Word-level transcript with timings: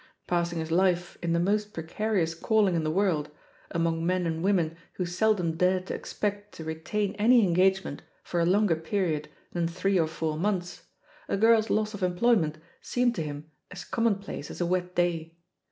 Pass 0.25 0.51
ing 0.51 0.57
his 0.57 0.71
life 0.71 1.15
in 1.21 1.31
the 1.33 1.39
most 1.39 1.73
precarious 1.75 2.33
calling 2.33 2.73
in 2.73 2.83
the 2.83 2.89
iworld, 2.89 3.27
among 3.69 4.03
men 4.03 4.25
and 4.25 4.41
women 4.43 4.75
who 4.93 5.05
seldom 5.05 5.57
dared 5.57 5.85
to 5.85 5.93
expect 5.93 6.55
to 6.55 6.63
retain 6.63 7.13
any 7.19 7.45
engagement 7.45 8.01
for 8.23 8.39
a 8.39 8.45
longer 8.47 8.75
period 8.75 9.29
than 9.53 9.67
three 9.67 9.99
or 9.99 10.07
four 10.07 10.39
months, 10.39 10.85
a 11.29 11.37
girl's 11.37 11.69
loss 11.69 11.93
of 11.93 12.01
employment 12.01 12.57
seemed 12.81 13.13
to 13.13 13.21
him 13.21 13.51
as 13.69 13.83
commonplace 13.85 14.49
as 14.49 14.59
a 14.59 14.65
wet 14.65 14.95
day. 14.95 15.37